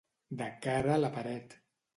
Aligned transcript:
De 0.39 0.47
cara 0.65 0.95
a 0.95 0.99
la 1.05 1.13
paret. 1.19 1.59